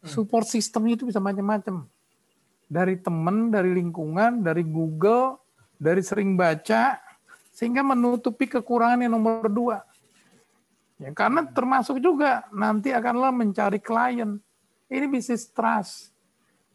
[0.02, 1.86] Support system itu bisa macam-macam.
[2.66, 5.38] Dari teman dari lingkungan dari Google
[5.78, 6.98] dari sering baca
[7.54, 9.86] sehingga menutupi kekurangan yang nomor dua.
[10.98, 14.42] Ya karena termasuk juga nanti akanlah mencari klien.
[14.90, 16.10] Ini bisnis trust.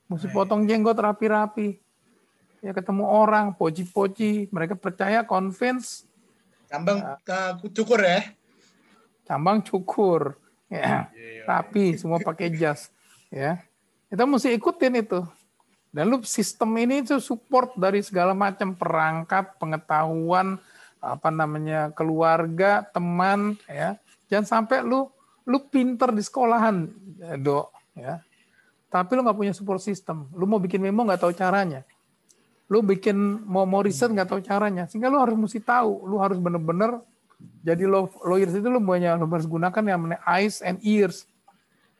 [0.07, 1.80] Mesti potong jenggot rapi-rapi
[2.61, 6.05] ya ketemu orang poci-poci mereka percaya convince.
[6.69, 8.31] Cambang uh, cukur ya.
[9.27, 10.37] cambang cukur.
[10.71, 11.11] Ya
[11.43, 12.93] rapi semua pakai jas
[13.27, 13.59] ya.
[14.07, 15.19] Kita mesti ikutin itu.
[15.91, 20.55] Dan lu sistem ini itu support dari segala macam perangkat pengetahuan
[21.03, 23.99] apa namanya keluarga teman ya.
[24.31, 25.11] Jangan sampai lu
[25.43, 26.87] lu pinter di sekolahan
[27.19, 27.67] ya, dok
[27.99, 28.23] ya.
[28.87, 30.31] Tapi lu nggak punya support system.
[30.31, 31.83] Lu mau bikin memo nggak tahu caranya
[32.71, 34.87] lu bikin mau mau riset nggak tahu caranya.
[34.87, 36.07] Sehingga lu harus mesti tahu.
[36.07, 37.03] Lu harus bener-bener
[37.59, 41.27] jadi law, lawyers itu lu punya lu harus gunakan yang namanya eyes and ears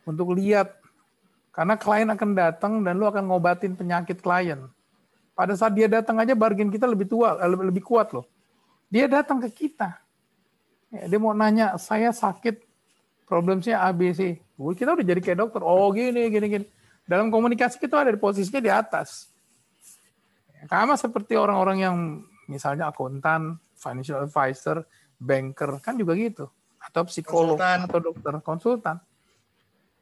[0.08, 0.72] untuk lihat.
[1.52, 4.64] Karena klien akan datang dan lu akan ngobatin penyakit klien.
[5.36, 8.24] Pada saat dia datang aja bargain kita lebih tua eh, lebih, lebih kuat loh.
[8.88, 10.00] Dia datang ke kita.
[10.88, 12.64] Ya, dia mau nanya saya sakit
[13.28, 14.40] problemnya ABC
[14.76, 15.62] kita udah jadi kayak dokter.
[15.64, 16.66] Oh gini gini gini.
[17.04, 19.31] Dalam komunikasi kita ada di posisinya di atas
[20.70, 21.96] sama seperti orang-orang yang
[22.46, 24.86] misalnya akuntan, financial advisor,
[25.18, 26.46] banker kan juga gitu,
[26.82, 27.80] atau psikolog Konsultan.
[27.86, 28.98] atau dokter, konsultan.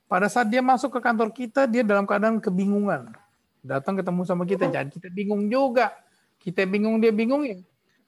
[0.10, 3.14] Pada saat dia masuk ke kantor kita, dia dalam keadaan kebingungan.
[3.62, 5.94] Datang ketemu sama kita, jadi kita bingung juga.
[6.40, 7.60] Kita bingung, dia bingung ya.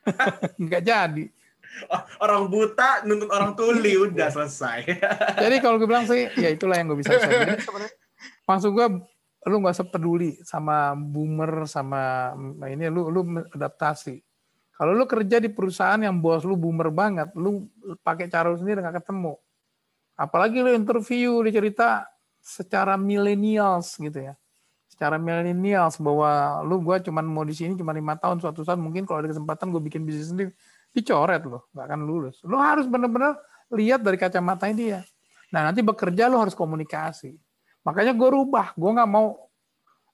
[0.63, 1.25] Nggak jadi.
[1.87, 4.91] Oh, orang buta nuntut orang tuli udah selesai.
[5.39, 7.15] Jadi kalau gue bilang sih, ya itulah yang gue bisa.
[7.21, 7.63] Jadi
[8.43, 8.87] maksud gue,
[9.49, 12.33] lu nggak usah peduli sama boomer sama
[12.69, 14.21] ini lu lu adaptasi.
[14.77, 17.69] Kalau lu kerja di perusahaan yang bos lu boomer banget, lu
[18.01, 19.37] pakai cara lu sendiri nggak ketemu.
[20.17, 21.87] Apalagi lu interview dia cerita
[22.41, 24.33] secara millennials gitu ya.
[24.89, 29.05] Secara millennials bahwa lu gua cuman mau di sini cuma lima tahun suatu saat mungkin
[29.09, 30.53] kalau ada kesempatan gue bikin bisnis sendiri
[30.93, 32.37] dicoret loh, nggak akan lulus.
[32.45, 33.39] Lu harus benar-benar
[33.73, 34.99] lihat dari kacamatanya dia.
[35.49, 37.33] Nah nanti bekerja lu harus komunikasi.
[37.81, 39.49] Makanya gue rubah, gue nggak mau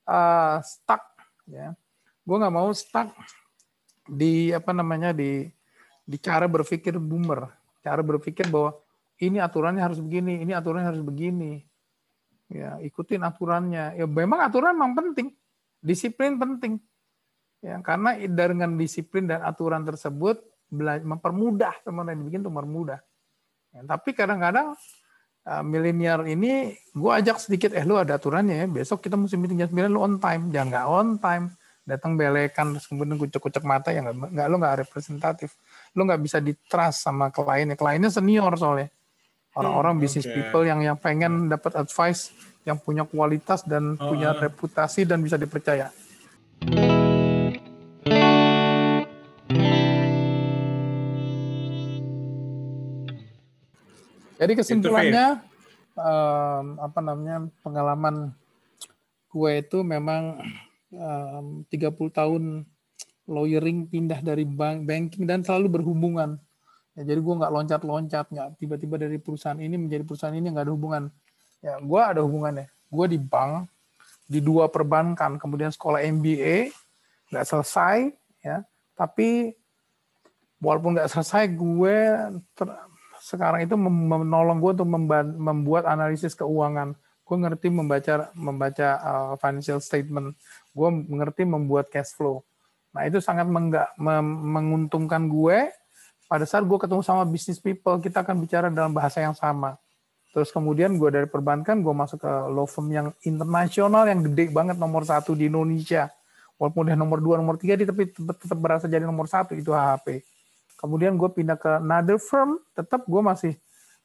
[0.08, 1.03] uh, stuck,
[1.47, 1.75] ya.
[2.23, 3.12] Gue nggak mau stuck
[4.08, 5.47] di apa namanya di
[6.08, 7.51] di cara berpikir boomer,
[7.84, 8.80] cara berpikir bahwa
[9.19, 11.60] ini aturannya harus begini, ini aturannya harus begini.
[12.47, 13.99] Ya, ikutin aturannya.
[13.99, 15.36] Ya memang aturan memang penting,
[15.84, 16.80] disiplin penting.
[17.60, 20.39] Ya, karena dengan disiplin dan aturan tersebut
[21.03, 23.01] mempermudah teman yang bikin itu mempermudah.
[23.75, 24.80] Ya, tapi kadang-kadang
[25.47, 29.63] uh, milenial ini gue ajak sedikit eh lu ada aturannya ya besok kita mesti meeting
[29.63, 30.51] jam 9 lu on time.
[30.51, 31.45] Jangan nggak on time.
[31.88, 35.55] Datang belekan terus kemudian kucek-kucek mata ya nggak lu nggak representatif.
[35.95, 37.79] Lu nggak bisa di trust sama kliennya.
[37.79, 38.91] Kliennya senior soalnya.
[39.55, 40.36] Orang-orang Hmm, bisnis oke.
[40.36, 42.29] people yang yang pengen dapat advice
[42.62, 44.38] yang punya kualitas dan Oh, punya oh.
[44.38, 45.89] reputasi dan bisa dipercaya
[54.38, 55.41] Jadi kesimpulannya
[55.97, 58.32] em, apa namanya pengalaman
[59.34, 60.41] gue itu memang
[60.93, 62.43] em, 30 tahun
[63.28, 66.39] lawyering pindah dari bank banking dan selalu berhubungan.
[66.97, 70.73] Ya, jadi gue nggak loncat-loncat, nggak tiba-tiba dari perusahaan ini menjadi perusahaan ini nggak ada
[70.73, 71.04] hubungan.
[71.62, 72.73] Ya, gue ada hubungannya.
[72.89, 73.69] Gue di bank,
[74.26, 76.73] di dua perbankan, kemudian sekolah MBA,
[77.30, 78.65] nggak selesai, ya.
[78.97, 79.54] Tapi
[80.58, 81.97] walaupun nggak selesai, gue
[82.58, 82.82] ter-
[83.21, 84.89] sekarang itu menolong gue untuk
[85.38, 86.93] membuat analisis keuangan.
[87.27, 90.38] Gue ngerti membaca membaca uh, financial statement.
[90.71, 92.45] Gue mengerti membuat cash flow.
[92.95, 95.69] Nah itu sangat mengga- mem- menguntungkan gue
[96.27, 99.80] pada saat gue ketemu sama business people kita akan bicara dalam bahasa yang sama
[100.36, 104.75] terus kemudian gue dari perbankan gue masuk ke law firm yang internasional yang gede banget
[104.75, 106.12] nomor satu di Indonesia
[106.60, 110.21] walaupun udah nomor dua nomor tiga tapi tetap, tetap berasa jadi nomor satu itu HHP
[110.77, 113.53] kemudian gue pindah ke another firm tetap gue masih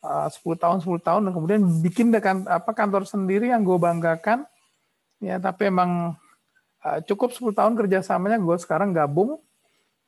[0.03, 4.45] uh, 10 tahun 10 tahun dan kemudian bikin dekan, apa kantor sendiri yang gue banggakan.
[5.23, 6.19] Ya tapi emang
[6.83, 9.39] uh, cukup 10 tahun kerjasamanya gue sekarang gabung.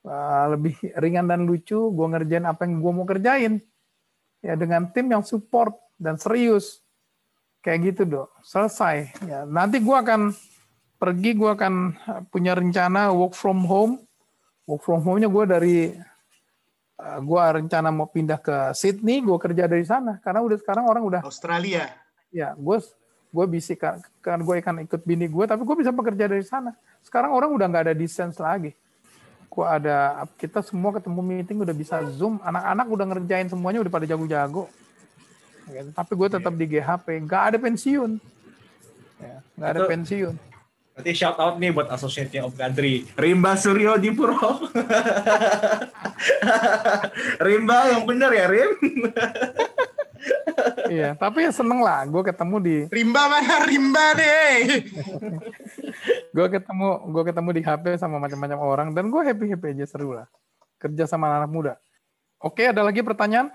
[0.04, 3.62] Uh, lebih ringan dan lucu gue ngerjain apa yang gue mau kerjain.
[4.44, 6.84] Ya dengan tim yang support dan serius.
[7.64, 8.28] Kayak gitu dok.
[8.44, 9.24] Selesai.
[9.24, 10.36] Ya nanti gue akan
[11.00, 11.96] pergi gue akan
[12.28, 14.04] punya rencana work from home.
[14.68, 16.13] Work from home-nya gue dari uh,
[16.94, 20.22] gue rencana mau pindah ke Sydney gue kerja dari sana.
[20.22, 21.90] Karena udah sekarang orang udah Australia.
[22.34, 22.78] ya gue
[23.34, 23.74] gue bisa
[24.22, 26.74] kan gue akan ikut bini gue tapi gue bisa bekerja dari sana.
[27.02, 28.72] Sekarang orang udah nggak ada distance lagi.
[29.50, 32.38] Gue ada kita semua ketemu meeting udah bisa zoom.
[32.42, 34.70] Anak-anak udah ngerjain semuanya udah pada jago-jago.
[35.64, 35.96] Gitu.
[35.96, 38.20] tapi gue tetap di GHP nggak ada pensiun.
[39.16, 40.34] Ya, nggak ada pensiun
[40.94, 43.02] Nanti shout out nih buat associate-nya Om Kadri.
[43.18, 44.38] Rimba Suryo Dipuro.
[47.46, 48.72] Rimba yang bener ya, Rim.
[50.88, 54.80] iya tapi ya seneng lah gue ketemu di Rimba mana Rimba deh.
[56.32, 60.16] gue ketemu gue ketemu di HP sama macam-macam orang dan gue happy happy aja seru
[60.16, 60.26] lah
[60.80, 61.74] kerja sama anak muda
[62.40, 63.52] oke ada lagi pertanyaan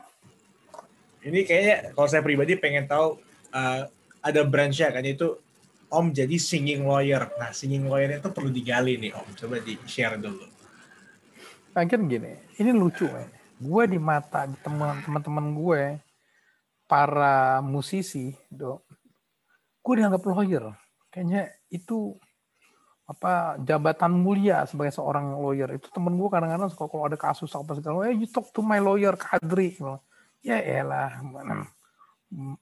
[1.20, 3.20] Ini kayaknya kalau saya pribadi pengen tahu
[3.52, 3.82] uh,
[4.24, 5.36] ada branch-nya kan itu
[5.90, 7.34] Om jadi singing lawyer.
[7.42, 9.28] Nah, singing lawyer itu perlu digali nih Om.
[9.34, 10.46] Coba di-share dulu.
[11.80, 13.24] mungkin gini ini lucu ya
[13.60, 15.82] gue di mata teman teman-teman gue
[16.90, 18.84] para musisi dok
[19.84, 20.76] gue dianggap lawyer
[21.14, 22.16] kayaknya itu
[23.10, 27.74] apa jabatan mulia sebagai seorang lawyer itu temen gue kadang-kadang suka kalau ada kasus apa
[27.78, 29.78] segala eh you talk to my lawyer Kadri
[30.46, 31.20] ya elah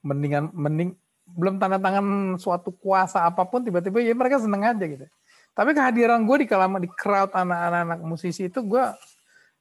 [0.00, 0.96] mendingan mending
[1.36, 5.04] belum tanda tangan suatu kuasa apa pun tiba-tiba ya mereka seneng aja gitu.
[5.52, 8.84] Tapi kehadiran gue di kalama di crowd anak-anak musisi itu gue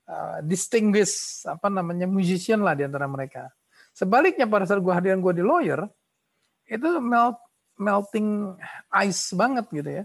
[0.08, 3.50] uh, distinguish apa namanya musician lah di antara mereka.
[3.98, 5.90] Sebaliknya pada saat gue hadiran gue di lawyer
[6.70, 7.42] itu melt,
[7.82, 8.54] melting
[8.94, 10.04] ice banget gitu ya.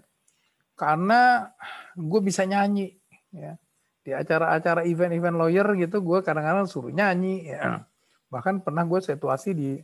[0.81, 1.53] Karena
[1.93, 2.97] gue bisa nyanyi
[3.37, 3.61] ya.
[4.03, 7.85] Di acara-acara event-event lawyer gitu gue kadang-kadang suruh nyanyi ya.
[8.33, 9.77] Bahkan pernah gue situasi di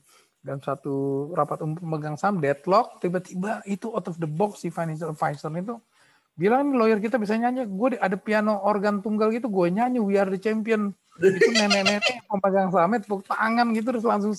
[0.49, 5.13] dalam satu rapat umum pemegang saham deadlock tiba-tiba itu out of the box si financial
[5.13, 5.77] advisor itu
[6.41, 7.69] bilang nih lawyer kita bisa nyanyi.
[7.69, 10.97] Gue ada piano organ tunggal gitu gue nyanyi we are the champion.
[11.21, 14.33] Itu nenek-nenek pemegang sahamnya tepuk tangan gitu terus langsung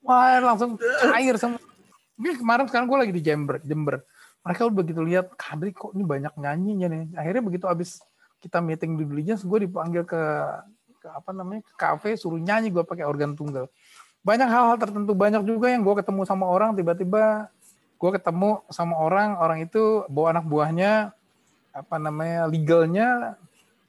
[0.00, 1.60] wah langsung cair sama
[2.16, 4.00] ini kemarin sekarang gue lagi di Jember Jember.
[4.40, 7.04] Mereka udah begitu lihat Kadri kok ini banyak nyanyinya nih?
[7.20, 8.00] Akhirnya begitu abis
[8.40, 10.22] kita meeting di diligence gue dipanggil ke,
[11.04, 13.68] ke apa namanya ke kafe suruh nyanyi gue pakai organ tunggal
[14.20, 15.12] banyak hal-hal tertentu.
[15.16, 17.48] Banyak juga yang gue ketemu sama orang tiba-tiba
[18.00, 21.12] gue ketemu sama orang orang itu bawa anak buahnya
[21.72, 23.08] apa namanya legalnya.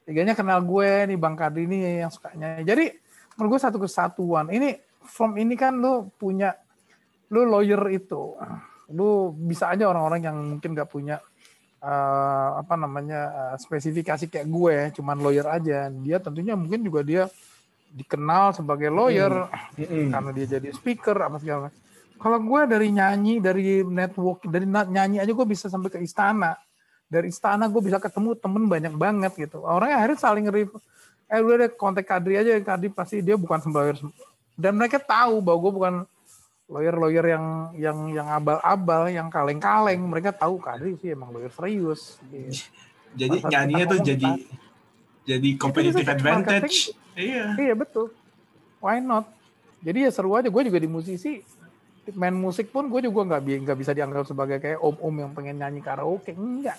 [0.04, 2.60] Legalnya kenal gue nih bang Kadri ini yang sukanya.
[2.60, 2.92] Jadi
[3.36, 4.50] menurut gue satu kesatuan.
[4.52, 6.56] Ini from ini kan lu punya
[7.32, 8.36] lu lawyer itu.
[8.92, 11.16] Lu bisa aja orang-orang yang mungkin gak punya
[11.80, 15.88] eh, apa namanya eh, spesifikasi kayak gue cuman lawyer aja.
[15.88, 17.22] Dia tentunya mungkin juga dia
[17.92, 20.08] dikenal sebagai lawyer Mm-mm.
[20.08, 21.80] karena dia jadi speaker apa segala macam.
[22.22, 26.54] Kalau gue dari nyanyi, dari network, dari nyanyi aja gue bisa sampai ke istana.
[27.10, 29.60] Dari istana gue bisa ketemu temen banyak banget gitu.
[29.66, 30.78] Orangnya akhirnya saling review.
[31.26, 33.98] Eh udah deh kontak Kadri aja, Kadri pasti dia bukan lawyer.
[34.54, 35.94] Dan mereka tahu bahwa gue bukan
[36.70, 39.98] lawyer-lawyer yang yang yang abal-abal, yang kaleng-kaleng.
[39.98, 42.22] Mereka tahu Kadri sih emang lawyer serius.
[42.30, 42.70] Gitu.
[43.18, 44.30] Jadi Masa nyanyinya tuh ngomong jadi
[45.26, 46.94] jadi competitive advantage.
[47.14, 47.56] Iya.
[47.56, 48.10] Iya betul.
[48.80, 49.28] Why not?
[49.82, 50.48] Jadi ya seru aja.
[50.48, 51.42] Gue juga di musisi
[52.14, 55.80] main musik pun gue juga nggak bi- bisa dianggap sebagai kayak om-om yang pengen nyanyi
[55.80, 56.34] karaoke.
[56.34, 56.78] Enggak.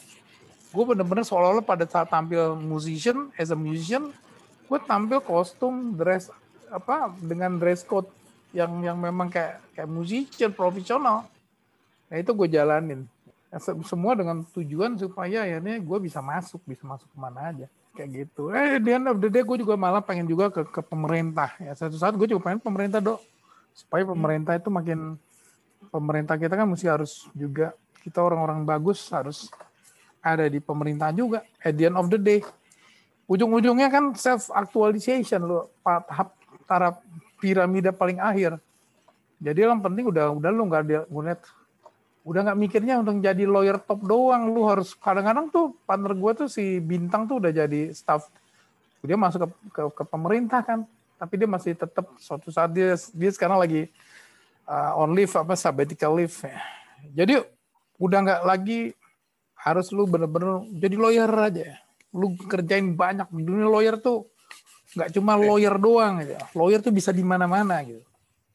[0.73, 4.09] Gue bener-bener seolah-olah pada saat tampil musician, as a musician,
[4.65, 6.33] gue tampil kostum, dress
[6.73, 8.09] apa dengan dress code
[8.51, 11.29] yang yang memang kayak kayak musician profesional.
[12.09, 13.05] Nah itu gue jalanin.
[13.53, 17.67] Ya, se- Semua dengan tujuan supaya akhirnya gue bisa masuk, bisa masuk ke mana aja
[17.93, 18.49] kayak gitu.
[18.49, 21.53] Eh, di end of the day gue juga malah pengen juga ke, ke pemerintah.
[21.61, 23.21] Ya satu saat gue juga pengen pemerintah dok,
[23.77, 25.15] supaya pemerintah itu makin
[25.93, 29.47] pemerintah kita kan mesti harus juga kita orang-orang bagus harus
[30.19, 31.45] ada di pemerintah juga.
[31.61, 32.41] At the end of the day,
[33.29, 36.99] ujung-ujungnya kan self actualization lo tahap taraf
[37.37, 38.57] piramida paling akhir.
[39.43, 40.99] Jadi yang penting udah udah lu nggak ada
[42.23, 44.47] udah nggak mikirnya untuk jadi lawyer top doang.
[44.51, 48.31] Lu harus kadang-kadang tuh partner gue tuh si bintang tuh udah jadi staff.
[49.03, 50.87] Dia masuk ke, ke, ke pemerintah kan.
[51.19, 53.91] Tapi dia masih tetap suatu saat dia dia sekarang lagi
[54.67, 56.59] uh, on leave apa sabbatical leave ya.
[57.23, 57.43] jadi
[57.99, 58.91] udah nggak lagi
[59.59, 61.79] harus lu bener-bener jadi lawyer aja.
[62.15, 63.27] Lu kerjain banyak.
[63.31, 64.31] Dunia lawyer tuh
[64.95, 66.35] nggak cuma lawyer doang gitu.
[66.55, 68.12] Lawyer tuh bisa di mana-mana gitu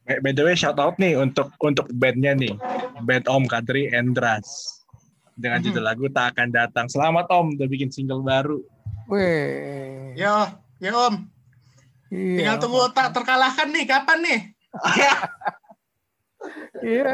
[0.09, 2.57] By by the way, shout out nih untuk untuk bandnya nih,
[3.05, 4.81] band Om Kadri Endras
[5.37, 6.89] dengan judul lagu tak akan datang.
[6.89, 8.57] Selamat Om, udah bikin single baru.
[9.05, 10.49] Weh, Yo,
[10.81, 11.29] yo Om.
[12.09, 12.41] iya.
[12.41, 14.39] Tinggal tunggu tak terkalahkan nih, kapan nih?
[16.81, 17.05] Iya,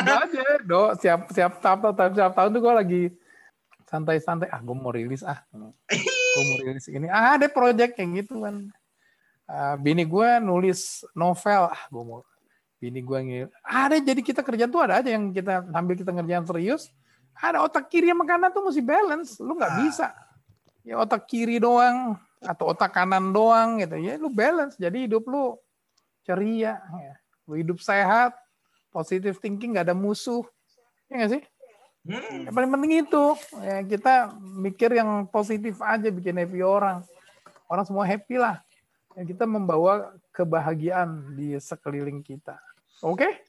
[0.00, 0.96] ada aja, do.
[0.96, 3.02] Siap siap tahun tahun siap tahun tuh gue lagi
[3.84, 4.48] santai-santai.
[4.48, 7.10] Ah, gue mau rilis ah, gue mau rilis ini.
[7.12, 8.72] Ah, ada project kayak gitu kan.
[9.48, 11.72] Ah, bini gue nulis novel.
[11.72, 12.20] Ah, gue mau.
[12.76, 13.46] Bini gue ngir.
[13.64, 16.92] Ada jadi kita kerja tuh ada aja yang kita sambil kita ngerjain serius.
[17.32, 19.40] Ada otak kiri sama kanan tuh mesti balance.
[19.40, 20.12] Lu nggak bisa.
[20.84, 23.96] Ya otak kiri doang atau otak kanan doang gitu.
[23.96, 24.76] Ya lu balance.
[24.76, 25.56] Jadi hidup lu
[26.28, 26.78] ceria.
[26.78, 27.14] Ya.
[27.48, 28.36] Lu hidup sehat,
[28.92, 30.44] positive thinking, nggak ada musuh.
[31.08, 31.42] Ya nggak sih?
[32.04, 33.24] Yang paling penting itu.
[33.64, 37.00] Ya, kita mikir yang positif aja, bikin happy orang.
[37.68, 38.60] Orang semua happy lah.
[39.18, 42.54] Ya, kita membawa kebahagiaan di sekeliling kita.
[43.02, 43.42] Oke?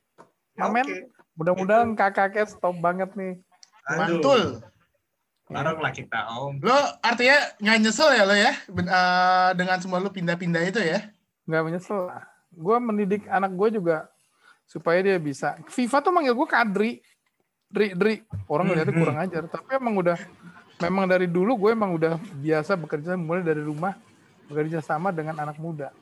[0.57, 0.81] Amin.
[0.81, 1.13] Oke.
[1.37, 3.37] Mudah-mudahan kakaknya stop banget nih.
[3.85, 4.41] Aduh, Mantul.
[5.45, 6.57] Bareng lah kita Om.
[6.65, 6.73] Lo
[7.05, 11.05] artinya nggak nyesel ya lo ya Ben- eh, dengan semua lo pindah-pindah itu ya?
[11.45, 12.25] Nggak menyesal lah.
[12.49, 14.09] Gue mendidik anak gue juga
[14.65, 15.53] supaya dia bisa.
[15.69, 16.91] FIFA tuh manggil gue Kadri.
[17.69, 18.25] Dri, Dri.
[18.49, 19.45] Orang ngeliatnya kurang ajar.
[19.45, 20.17] Tapi emang udah,
[20.81, 23.93] memang dari dulu gue emang udah biasa bekerja mulai dari rumah.
[24.49, 25.93] Bekerja sama dengan anak muda.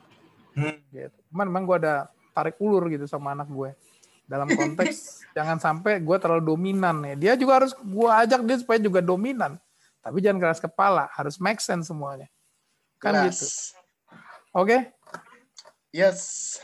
[0.56, 0.80] Hmm.
[0.90, 1.14] Gitu.
[1.30, 3.76] Cuman memang gue ada tarik ulur gitu sama anak gue.
[4.24, 7.14] Dalam konteks jangan sampai gue terlalu dominan ya.
[7.14, 9.60] Dia juga harus gue ajak dia supaya juga dominan.
[10.00, 12.26] Tapi jangan keras kepala, harus make sense semuanya.
[12.96, 13.44] Kan gitu.
[14.56, 14.90] Oke?
[15.92, 16.56] Yes.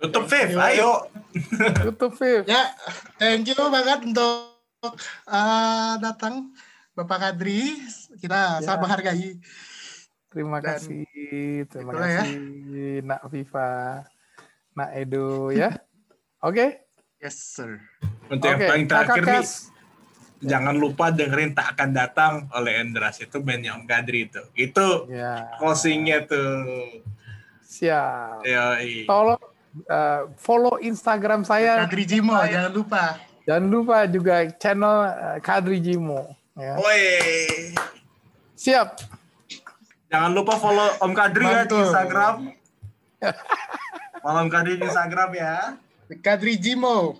[0.00, 1.06] Tutup Viv, ayo.
[1.84, 2.48] YouTube Viv.
[2.48, 2.72] Ya,
[3.20, 4.56] thank you banget untuk
[5.28, 6.56] eh, datang
[6.96, 7.76] Bapak Kadri.
[8.16, 8.64] Kita Ya.
[8.64, 9.36] sangat menghargai.
[10.30, 11.06] Terima Dan kasih,
[11.66, 12.22] terima ya.
[12.22, 12.38] kasih
[13.02, 13.70] Nak Viva,
[14.72, 15.74] Nak Edo ya.
[16.46, 16.86] Oke,
[17.20, 17.76] Yes, sir.
[18.32, 18.56] Untuk oke.
[18.56, 19.46] yang paling terakhir Kakak nih,
[20.40, 24.40] jangan lupa dengerin tak akan datang oleh Endras itu bandnya Om Kadri itu.
[24.56, 26.64] Itu Ya, closingnya tuh.
[27.60, 28.40] siap.
[28.40, 29.04] Yoi.
[29.04, 29.36] Tolong
[29.84, 31.84] eh, follow Instagram saya.
[31.84, 33.20] Kadri Jimo, jangan lupa.
[33.44, 36.24] Jangan lupa juga channel eh, Kadri Jimo.
[36.56, 36.80] Ya.
[36.80, 37.04] Woi.
[38.56, 38.96] Siap.
[40.10, 41.86] Jangan lupa follow Om Kadri ya di Mantul.
[41.86, 42.36] Instagram.
[44.18, 45.54] follow Om Kadri di Instagram ya.
[46.18, 47.14] Kadri Jimo.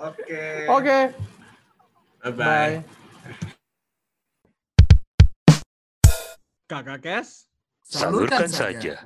[0.00, 0.44] Oke.
[0.72, 0.98] Oke,
[2.24, 2.32] Bye-bye.
[2.40, 2.74] bye.
[6.64, 7.44] Kakak Kes.
[7.84, 8.96] Salurkan saja.